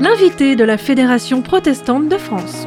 [0.00, 2.66] L'invité de la Fédération protestante de France.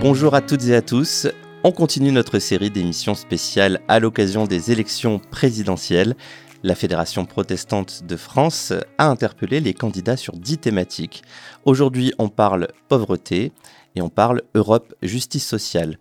[0.00, 1.28] Bonjour à toutes et à tous.
[1.64, 6.14] On continue notre série d'émissions spéciales à l'occasion des élections présidentielles.
[6.62, 11.22] La Fédération protestante de France a interpellé les candidats sur dix thématiques.
[11.64, 13.52] Aujourd'hui, on parle pauvreté
[13.96, 15.96] et on parle Europe justice sociale.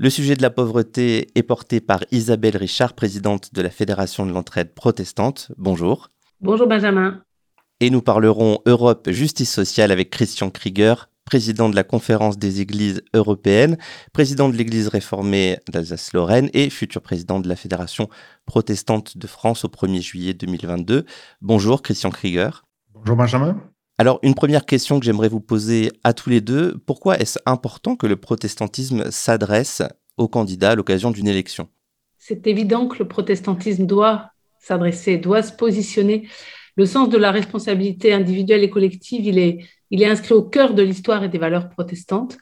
[0.00, 4.30] Le sujet de la pauvreté est porté par Isabelle Richard, présidente de la Fédération de
[4.30, 5.50] l'entraide protestante.
[5.58, 6.10] Bonjour.
[6.40, 7.20] Bonjour Benjamin.
[7.80, 13.02] Et nous parlerons Europe justice sociale avec Christian Krieger, président de la Conférence des Églises
[13.12, 13.76] européennes,
[14.12, 18.08] président de l'Église réformée d'Alsace-Lorraine et futur président de la Fédération
[18.46, 21.06] protestante de France au 1er juillet 2022.
[21.42, 22.64] Bonjour Christian Krieger.
[22.94, 23.60] Bonjour Benjamin.
[24.00, 27.96] Alors, une première question que j'aimerais vous poser à tous les deux, pourquoi est-ce important
[27.96, 29.82] que le protestantisme s'adresse
[30.16, 31.68] aux candidats à l'occasion d'une élection?
[32.16, 36.28] C'est évident que le protestantisme doit s'adresser, doit se positionner.
[36.76, 41.24] Le sens de la responsabilité individuelle et collective, il est, inscrit au cœur de l'histoire
[41.24, 42.38] et des valeurs protestantes.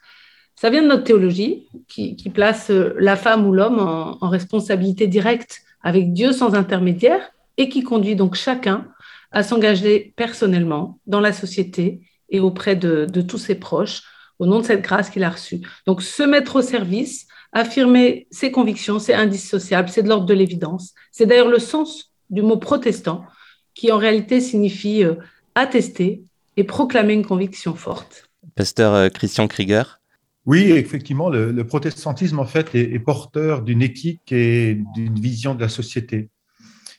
[0.57, 5.63] Ça vient de notre théologie qui, place euh, la femme ou l'homme en, responsabilité directe
[5.83, 8.89] avec Dieu sans intermédiaire et qui conduit donc chacun
[9.37, 14.03] à s'engager personnellement dans la société et auprès de, de, tous ses proches
[14.39, 15.61] au nom de cette grâce qu'il a reçue.
[15.87, 20.95] Donc se mettre au service, affirmer ses convictions, c'est indissociable, c'est de l'ordre de l'évidence.
[21.13, 23.27] C'est d'ailleurs le sens du mot protestant
[23.75, 25.17] qui en réalité signifie euh,
[25.55, 26.23] attester,
[26.57, 28.31] et proclamer une conviction forte.
[28.55, 30.01] Pasteur euh, Christian Krieger
[30.47, 35.69] oui, effectivement, le, protestantisme en fait est, porteur d'une éthique et d'une vision de la
[35.69, 36.31] société.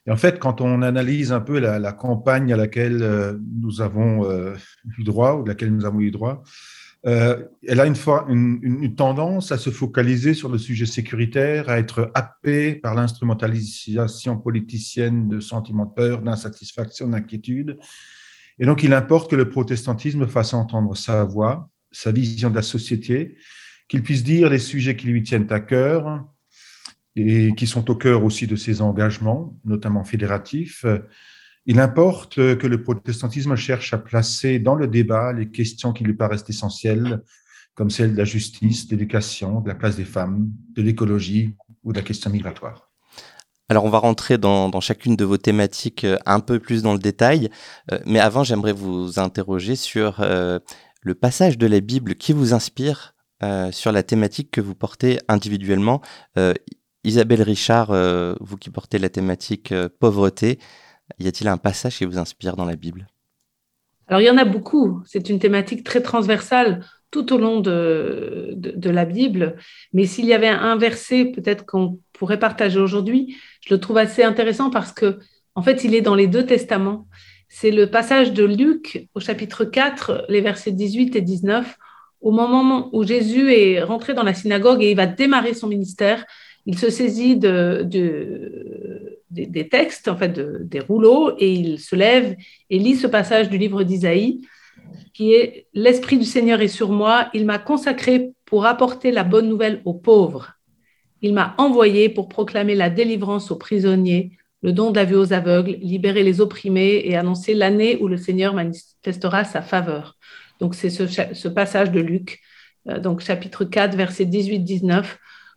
[0.08, 4.30] Et en fait, quand on analyse un peu la, campagne à laquelle euh, nous avons
[4.30, 4.56] euh,
[4.98, 6.44] eu droit ou de laquelle nous avons eu droit,
[7.04, 7.96] elle a une,
[8.28, 14.38] une, une, tendance à se focaliser sur le sujet sécuritaire, à être happée par l'instrumentalisation
[14.38, 17.78] politicienne de sentiments de peur, d'insatisfaction, d'inquiétude,
[18.60, 22.62] et donc, il importe que le protestantisme fasse entendre sa voix, sa vision de la
[22.62, 23.38] société,
[23.88, 26.26] qu'il puisse dire les sujets qui lui tiennent à cœur
[27.18, 30.86] et qui sont au cœur aussi de ses engagements, notamment fédératifs.
[31.66, 36.14] Il importe que le protestantisme cherche à placer dans le débat les questions qui lui
[36.14, 37.22] paraissent essentielles,
[37.76, 41.92] comme celles de la justice, de l'éducation, de la place des femmes, de l'écologie ou
[41.92, 42.88] de la question migratoire.
[43.70, 47.00] Alors on va rentrer dans, chacune de vos thématiques euh, un peu plus dans le
[47.00, 47.50] détail,
[47.92, 50.60] euh, mais avant j'aimerais vous interroger sur euh,
[51.02, 53.14] le passage de la Bible qui vous inspire
[53.70, 56.02] sur la thématique que vous portez individuellement.
[57.08, 57.92] Isabelle Richard,
[58.42, 60.60] vous qui portez la thématique pauvreté,
[61.20, 63.08] y a-t-il un passage qui vous inspire dans la Bible?
[64.08, 66.82] Alors il y en a beaucoup, c'est une thématique très transversale
[67.12, 69.56] tout au long de, de, la Bible.
[69.94, 74.24] Mais s'il y avait un verset peut-être qu'on pourrait partager aujourd'hui, je le trouve assez
[74.24, 75.20] intéressant parce que,
[75.56, 77.08] en fait, il est dans les deux testaments.
[77.48, 81.78] C'est le passage de Luc au chapitre 4, les versets 18 et 19,
[82.20, 86.26] au moment où Jésus est rentré dans la synagogue et il va démarrer son ministère.
[86.68, 92.36] Il se saisit de, de, des textes, en fait, des rouleaux, et il se lève
[92.70, 94.42] et lit ce passage du livre d'Isaïe
[95.14, 99.50] qui est L'Esprit du Seigneur est sur moi, il m'a consacré pour apporter la bonne
[99.50, 100.54] nouvelle aux pauvres.
[101.22, 105.34] Il m'a envoyé pour proclamer la délivrance aux prisonniers, le don de la vue aux
[105.34, 110.18] aveugles, libérer les opprimés et annoncer l'année où le Seigneur manifestera sa faveur.
[110.60, 112.40] Donc c'est ce, passage de Luc,
[112.88, 115.04] euh, donc chapitre 4, verset 18-19,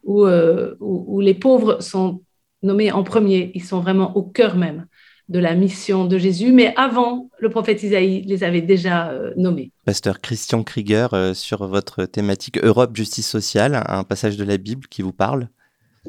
[0.05, 2.22] où, euh, où, où les pauvres sont
[2.62, 4.87] nommés en premier, ils sont vraiment au cœur même
[5.28, 9.71] de la mission de Jésus, mais avant, le prophète Isaïe les avait déjà euh, nommés.
[9.84, 14.88] Pasteur Christian Krieger, euh, sur votre thématique Europe, justice sociale, un passage de la Bible
[14.88, 15.49] qui vous parle?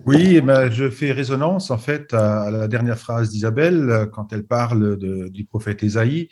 [0.08, 4.46] Oui, eh ben, je fais résonance en fait à, la dernière phrase d'Isabelle quand elle
[4.46, 6.30] parle du prophète Isaïe.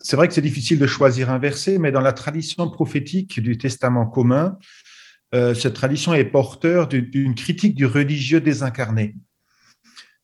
[0.00, 3.58] C'est vrai que c'est difficile de choisir un verset, mais dans la tradition prophétique du
[3.58, 4.56] Testament commun,
[5.32, 9.14] cette tradition est porteur d'une critique du religieux désincarné.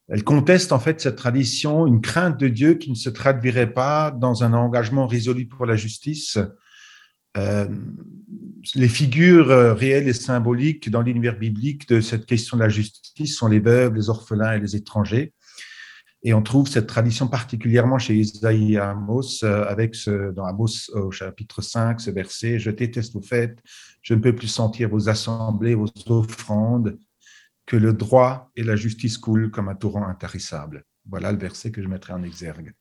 [0.09, 4.13] Elle conteste en fait cette tradition, une crainte de Dieu qui ne se traduirait pas
[4.13, 6.39] dans un engagement résolu pour la justice.
[7.37, 7.67] Euh,
[8.75, 13.37] les figures euh, réelles et symboliques dans l'univers biblique de cette question de la justice
[13.37, 15.33] sont les veuves, les orphelins et les étrangers.
[16.27, 22.01] Et on trouve cette tradition particulièrement chez Isaïe Amos, euh, dans Amos au chapitre 5,
[22.01, 23.63] ce verset, Je déteste vos fêtes,
[24.03, 26.99] je ne peux plus sentir vos assemblées, vos offrandes,
[27.65, 30.85] que le droit et la justice coulent comme un torrent intarissable.
[31.09, 32.73] Voilà le verset que je mettrai en exergue.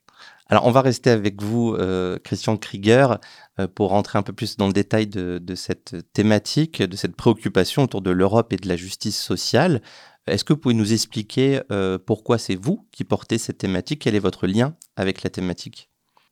[0.48, 3.18] Alors, on va rester avec vous, euh, Christian Krieger,
[3.58, 7.82] euh, pour rentrer un peu plus dans le détail de, cette thématique, de cette préoccupation
[7.82, 9.82] autour de l'Europe et de la justice sociale.
[10.28, 14.02] Est-ce que vous pouvez nous expliquer euh, pourquoi c'est vous qui portez cette thématique?
[14.02, 15.90] Quel est votre lien avec la thématique?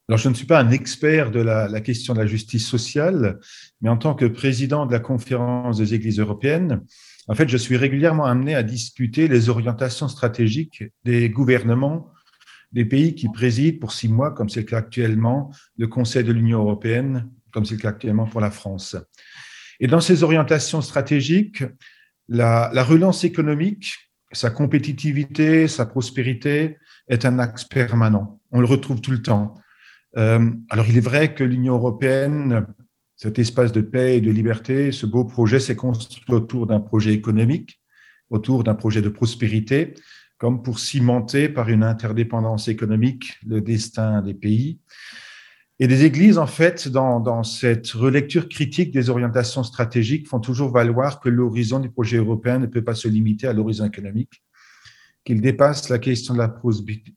[0.08, 3.40] Alors, je ne suis pas un expert de la, la, question de la justice sociale,
[3.80, 6.82] mais en tant que président de la conférence des églises européennes,
[7.26, 12.10] en fait, je suis régulièrement amené à discuter les orientations stratégiques des gouvernements
[12.74, 16.32] des pays qui président pour six mois, comme c'est le cas actuellement, le Conseil de
[16.32, 18.96] l'Union européenne, comme c'est le cas actuellement pour la France.
[19.80, 21.62] Et dans ces orientations stratégiques,
[22.28, 23.94] la, relance économique,
[24.32, 26.78] sa compétitivité, sa prospérité
[27.08, 28.40] est un axe permanent.
[28.50, 29.54] On le retrouve tout le temps.
[30.16, 32.66] Euh, alors il est vrai que l'Union européenne,
[33.16, 37.12] cet espace de paix et de liberté, ce beau projet s'est construit autour d'un projet
[37.12, 37.80] économique,
[38.30, 39.94] autour d'un projet de prospérité,
[40.44, 44.78] comme pour cimenter par une interdépendance économique le destin des pays.
[45.78, 51.20] Et les églises, en fait, dans, cette relecture critique des orientations stratégiques, font toujours valoir
[51.20, 54.44] que l'horizon du projet européen ne peut pas se limiter à l'horizon économique,
[55.24, 56.54] qu'il dépasse la question de la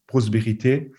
[0.07, 0.93] prospérité.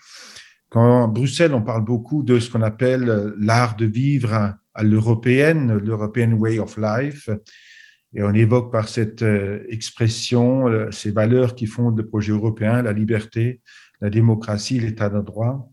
[0.69, 6.33] Quand Bruxelles, on parle beaucoup de ce qu'on appelle l'art de vivre à l'européenne, l'European
[6.33, 7.27] Way of Life,
[8.13, 12.81] et on évoque par cette euh, expression euh, ces valeurs qui fondent le projet européen,
[12.81, 13.61] la liberté,
[14.01, 15.69] la démocratie, l'état de droit.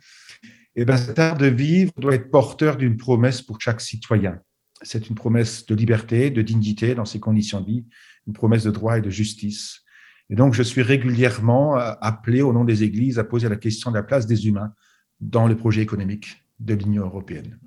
[0.74, 4.38] Et bien, cet art de vivre doit être porteur d'une promesse pour chaque citoyen.
[4.82, 7.86] C'est une promesse de liberté, de dignité dans ses conditions de vie,
[8.26, 9.80] une promesse de droit et de justice.
[10.28, 13.90] Et donc, je suis régulièrement euh, appelé au nom des églises à poser la question
[13.90, 14.72] de la place des humains
[15.20, 17.58] dans le projet économique de l'Union européenne.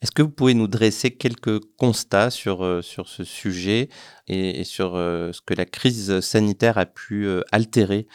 [0.00, 3.88] Est-ce que vous pouvez nous dresser quelques constats sur, euh, sur ce sujet
[4.26, 8.06] et, sur euh, ce que la crise sanitaire a pu euh, altérer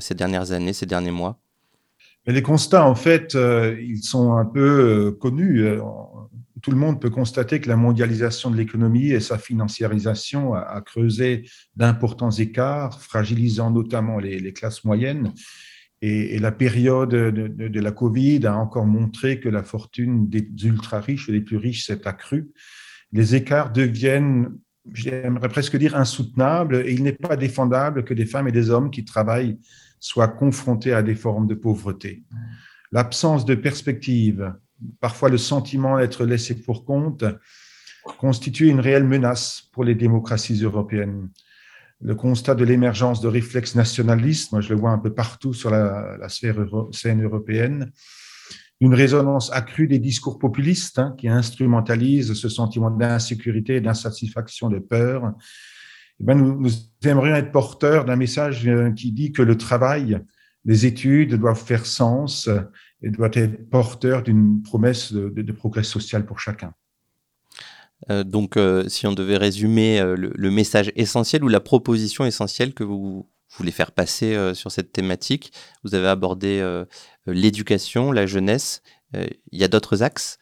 [0.00, 1.40] ces dernières années, ces derniers mois?
[2.26, 5.66] Les constats, en fait, ils sont un peu connus.
[6.60, 11.48] Tout le monde peut constater que la mondialisation de l'économie et sa financiarisation a, creusé
[11.74, 15.32] d'importants écarts, fragilisant notamment les classes moyennes
[16.00, 21.32] et, la période de, la Covid a encore montré que la fortune des ultra-riches et
[21.32, 22.50] des plus riches s'est accrue.
[23.12, 24.50] Les écarts deviennent,
[24.92, 28.90] j'aimerais presque dire, insoutenables et il n'est pas défendable que des femmes et des hommes
[28.90, 29.58] qui travaillent
[29.98, 32.22] soient confrontés à des formes de pauvreté.
[32.92, 34.54] L'absence de perspective,
[35.00, 37.24] parfois le sentiment d'être laissé pour compte,
[38.18, 41.28] constitue une réelle menace pour les démocraties européennes
[42.00, 45.70] le constat de l'émergence de réflexes nationalistes, moi je le vois un peu partout sur
[45.70, 46.56] la, sphère
[46.92, 47.90] scène européenne,
[48.80, 55.32] une résonance accrue des discours populistes hein, qui instrumentalisent ce sentiment d'insécurité, d'insatisfaction, de peur.
[56.20, 56.70] Eh ben, nous,
[57.04, 60.20] aimerions être porteurs d'un message euh, qui dit que le travail,
[60.64, 62.48] les études doivent faire sens
[63.02, 66.72] et doivent être porteurs d'une promesse de progrès social pour chacun.
[68.10, 72.74] Euh, donc, euh, si on devait résumer euh, le, message essentiel ou la proposition essentielle
[72.74, 75.52] que vous voulez faire passer sur cette thématique,
[75.82, 76.62] vous avez abordé
[77.26, 78.82] l'éducation, la jeunesse.
[79.14, 80.38] Il y a d'autres axes?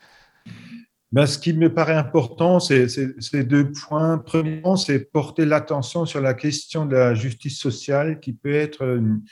[1.13, 4.19] Ben, Ce qui me paraît important, c'est deux points.
[4.19, 9.23] Premièrement, c'est porter l'attention sur la question de la justice sociale qui peut être une,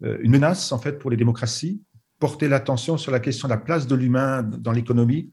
[0.00, 1.82] une menace en fait pour les démocraties.
[2.18, 5.28] Porter l'attention sur la question de la place de l'humain dans l'économie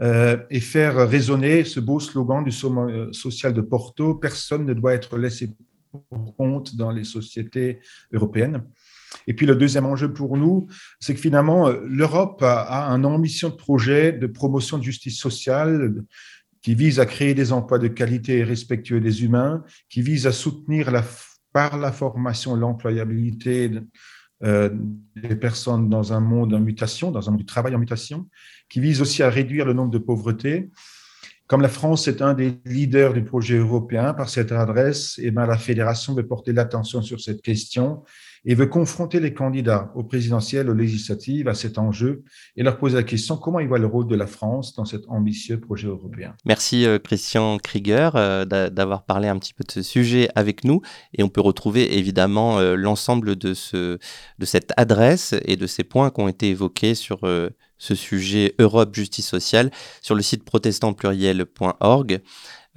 [0.00, 5.18] et faire résonner ce beau slogan du euh, social de Porto, personne ne doit être
[5.18, 5.50] laissé
[6.10, 7.80] pour compte dans les sociétés
[8.12, 8.62] européennes.
[9.26, 10.68] Et puis le deuxième enjeu pour nous,
[11.00, 15.94] c'est que finalement, euh, l'Europe a, une ambition de projet de promotion de justice sociale
[16.62, 20.32] qui vise à créer des emplois de qualité et respectueux des humains, qui vise à
[20.32, 20.90] soutenir
[21.52, 23.70] par la formation l'employabilité
[24.44, 24.70] euh,
[25.16, 28.28] des personnes dans un monde en mutation, dans un monde du travail en mutation,
[28.68, 30.70] qui vise aussi à réduire le nombre de pauvretés.
[31.48, 35.46] Comme la France est un des leaders du projet européen par cette adresse, eh ben,
[35.46, 38.04] la fédération veut porter l'attention sur cette question
[38.44, 42.22] et veut confronter les candidats aux présidentielles, aux législatives à cet enjeu
[42.56, 45.02] et leur poser la question comment ils voient le rôle de la France dans cet
[45.08, 46.34] ambitieux projet européen?
[46.44, 50.80] Merci euh, Christian Krieger euh, d'avoir parlé un petit peu de ce sujet avec nous
[51.14, 53.98] et on peut retrouver évidemment euh, l'ensemble de, ce,
[54.38, 57.20] de cette adresse et de ces points qui ont été évoqués sur
[57.78, 59.70] ce sujet Europe Justice Sociale
[60.02, 62.20] sur le site protestantpluriel.org.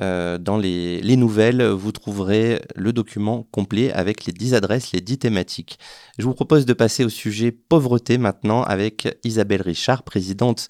[0.01, 5.19] Euh, dans les, nouvelles, vous trouverez le document complet avec les 10 adresses, les 10
[5.19, 5.77] thématiques.
[6.17, 10.67] Je vous propose de passer au sujet pauvreté maintenant avec Isabelle Richard, présidente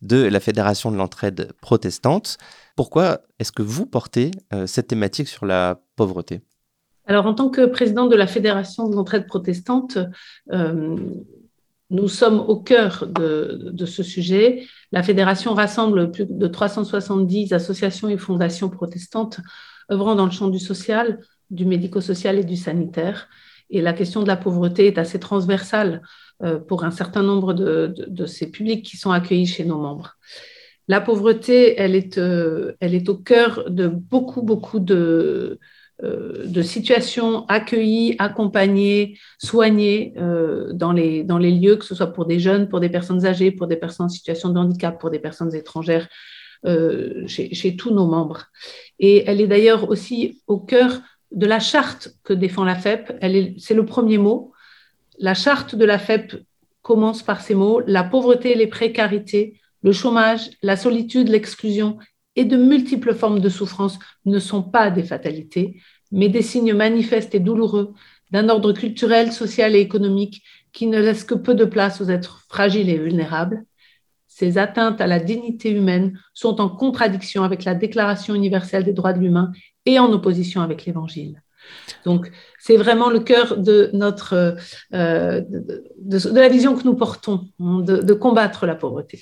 [0.00, 2.38] de la Fédération de l'entraide protestante.
[2.74, 6.40] Pourquoi est-ce que vous portez euh, cette thématique sur la pauvreté?
[7.06, 9.98] Alors, en tant que présidente de la Fédération de l'entraide protestante,
[10.52, 10.96] euh,
[11.92, 14.64] nous sommes au cœur de, ce sujet.
[14.92, 19.40] La fédération rassemble plus de 370 associations et fondations protestantes
[19.90, 21.20] œuvrant dans le champ du social,
[21.50, 23.28] du médico-social et du sanitaire.
[23.68, 26.02] Et la question de la pauvreté est assez transversale
[26.42, 30.16] euh, pour un certain nombre de, de, ces publics qui sont accueillis chez nos membres.
[30.88, 35.60] La pauvreté, elle est, euh, elle est au cœur de beaucoup, beaucoup de,
[36.00, 42.40] de situations accueillies, accompagnées, soignées dans, les, dans les lieux, que ce soit pour des
[42.40, 45.54] jeunes, pour des personnes âgées, pour des personnes en situation de handicap, pour des personnes
[45.54, 46.08] étrangères,
[46.64, 48.46] chez, chez, tous nos membres.
[48.98, 51.00] Et elle est d'ailleurs aussi au cœur
[51.32, 53.12] de la charte que défend la FEP.
[53.58, 54.52] C'est le premier mot.
[55.18, 56.36] La charte de la FEP
[56.82, 61.98] commence par ces mots la pauvreté et les précarités, le chômage, la solitude, l'exclusion
[62.36, 67.34] et de multiples formes de souffrance ne sont pas des fatalités, mais des signes manifestes
[67.34, 67.92] et douloureux
[68.30, 72.44] d'un ordre culturel, social et économique qui ne laisse que peu de place aux êtres
[72.48, 73.64] fragiles et vulnérables.
[74.26, 79.12] Ces atteintes à la dignité humaine sont en contradiction avec la Déclaration universelle des droits
[79.12, 79.52] de l'humain
[79.84, 81.42] et en opposition avec l'Évangile.
[82.04, 84.56] Donc, c'est vraiment le cœur de notre
[84.94, 89.20] euh, de, la vision que nous portons, de, combattre la pauvreté.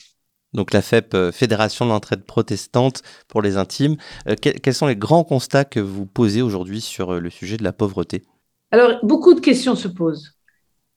[0.53, 3.97] Donc la FEP, euh, Fédération de l'entraide protestante pour les intimes.
[4.29, 7.73] Euh, quels sont les grands constats que vous posez aujourd'hui sur le sujet de la
[7.73, 8.25] pauvreté?
[8.71, 10.33] Alors, beaucoup de questions se posent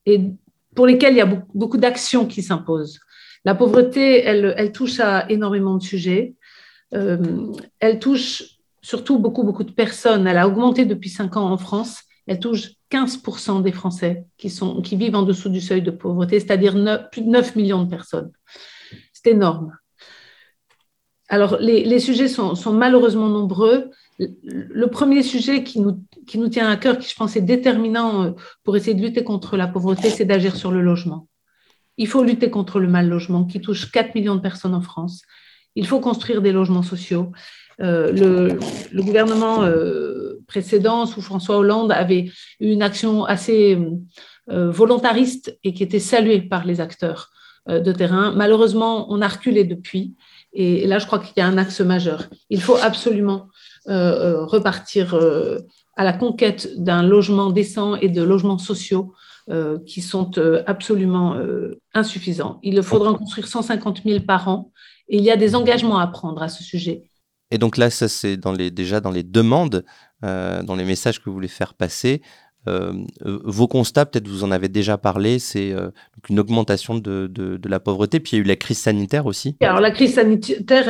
[0.06, 0.22] et
[0.76, 3.00] pour lesquelles il y a beaucoup, d'actions qui s'imposent.
[3.46, 6.36] La pauvreté, elle, elle, touche à énormément de sujets.
[6.92, 8.44] elle touche
[8.82, 10.28] surtout beaucoup, beaucoup de personnes.
[10.28, 12.02] Elle a augmenté depuis cinq ans en France.
[12.28, 16.40] Elle touche 15% des Français qui, sont, qui vivent en dessous du seuil de pauvreté,
[16.40, 16.74] c'est-à-dire
[17.12, 18.32] plus de 9 millions de personnes.
[19.24, 19.78] C'est énorme.
[21.30, 23.90] Alors, les, sujets sont, malheureusement nombreux.
[24.20, 28.32] Le premier sujet qui nous, tient à cœur, qui je pense est déterminant euh,
[28.64, 31.28] pour essayer de lutter contre la pauvreté, c'est d'agir sur le logement.
[31.98, 35.24] Il faut lutter contre le mal logement qui touche 4 millions de personnes en France.
[35.76, 37.32] Il faut construire des logements sociaux.
[37.82, 43.78] Euh, le, gouvernement euh, précédent, sous François Hollande, avait eu une action assez
[44.46, 47.32] volontariste et qui était saluée par les acteurs
[47.68, 48.32] de terrain.
[48.32, 50.16] Malheureusement, on a reculé depuis.
[50.54, 52.30] Et là, je crois qu'il y a un axe majeur.
[52.50, 53.48] Il faut absolument
[53.86, 55.18] repartir
[55.96, 59.14] à la conquête d'un logement décent et de logements sociaux
[59.86, 60.32] qui sont
[60.68, 61.38] absolument
[61.94, 62.60] insuffisants.
[62.64, 64.72] Il faudra en construire 150 000 par an
[65.08, 67.04] et il y a des engagements à prendre à ce sujet.
[67.52, 69.86] Et donc là, ça c'est dans les, déjà dans les demandes,
[70.24, 72.22] euh, dans les messages que vous voulez faire passer.
[72.68, 72.94] Euh,
[73.26, 75.74] euh, vos constats, peut-être vous en avez déjà parlé, c'est
[76.30, 79.58] une augmentation de, la pauvreté, puis il y a eu la crise sanitaire aussi.
[79.62, 80.90] Alors la crise sanitaire,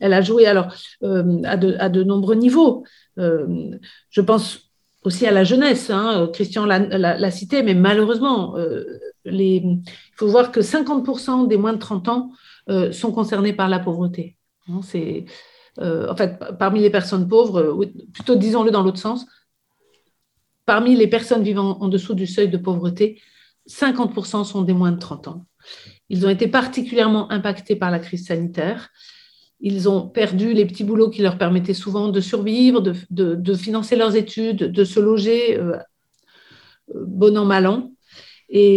[0.00, 2.84] elle a, joué alors, à, de, nombreux niveaux.
[3.16, 4.70] je pense
[5.04, 8.56] aussi à la jeunesse, hein, Christian l'a cité, mais malheureusement,
[9.24, 9.82] il
[10.16, 12.30] faut voir que 50% des moins de 30 ans
[12.92, 14.36] sont concernés par la pauvreté.
[14.68, 14.80] Hein,
[15.80, 19.26] euh, en fait, parmi les personnes pauvres, euh, plutôt disons-le dans l'autre sens,
[20.68, 23.22] parmi les personnes vivant en dessous du seuil de pauvreté,
[23.70, 25.46] 50% sont des moins de 30 ans.
[26.10, 28.90] Ils ont été particulièrement impactés par la crise sanitaire.
[29.60, 34.14] Ils ont perdu les petits boulots qui leur permettaient souvent de survivre, de, financer leurs
[34.14, 35.78] études, de se loger euh,
[36.94, 37.90] bon an, mal an.
[38.50, 38.76] Et,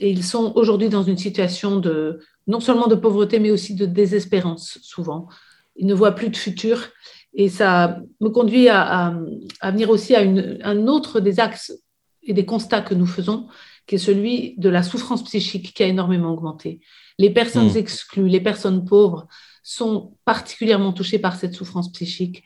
[0.00, 2.18] et ils sont aujourd'hui dans une situation de,
[2.48, 5.28] non seulement de pauvreté, mais aussi de désespérance, souvent
[5.78, 6.88] il ne voit plus de futur.
[7.34, 9.14] Et ça me conduit à,
[9.62, 11.72] venir aussi à un autre des axes
[12.22, 13.48] et des constats que nous faisons,
[13.86, 16.80] qui est celui de la souffrance psychique qui a énormément augmenté.
[17.18, 17.76] Les personnes hmm.
[17.76, 19.26] exclues, les personnes pauvres
[19.62, 22.44] sont particulièrement touchées par cette souffrance psychique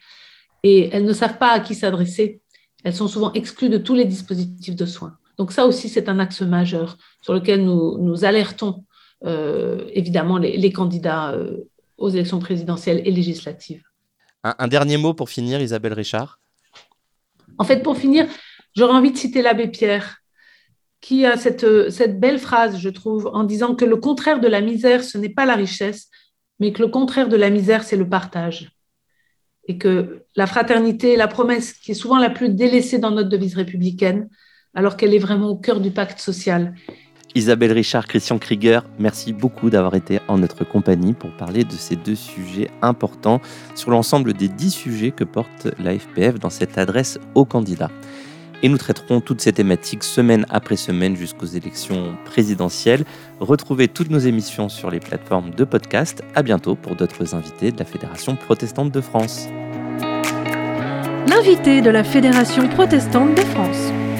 [0.62, 2.40] et elles ne savent pas à qui s'adresser.
[2.84, 5.16] Elles sont souvent exclues de tous les dispositifs de soins.
[5.38, 8.84] Donc ça aussi, c'est un axe majeur sur lequel nous, nous alertons
[9.24, 11.58] euh, évidemment les, candidats euh,
[11.96, 13.82] aux élections présidentielles et législatives.
[14.44, 16.40] Un, dernier mot pour finir, Isabelle Richard?
[17.58, 18.26] En fait, pour finir,
[18.74, 20.18] j'aurais envie de citer l'abbé Pierre,
[21.00, 24.60] qui a cette, cette belle phrase, je trouve, en disant que le contraire de la
[24.60, 26.08] misère, ce n'est pas la richesse,
[26.58, 28.72] mais que le contraire de la misère, c'est le partage.
[29.68, 33.54] Et que la fraternité la promesse qui est souvent la plus délaissée dans notre devise
[33.54, 34.28] républicaine,
[34.74, 36.74] alors qu'elle est vraiment au cœur du pacte social.
[37.34, 41.96] Isabelle Richard, Christian Krieger, merci beaucoup d'avoir été en notre compagnie pour parler de ces
[41.96, 43.40] deux sujets importants
[43.74, 47.90] sur l'ensemble des dix sujets que porte la FPF dans cette adresse aux candidats.
[48.62, 53.04] Et nous traiterons toutes ces thématiques semaine après semaine jusqu'aux élections présidentielles.
[53.40, 56.22] Retrouvez toutes nos émissions sur les plateformes de podcast.
[56.34, 59.48] À bientôt pour d'autres invités de la Fédération protestante de France.
[61.26, 64.11] L'invité de la Fédération protestante de France.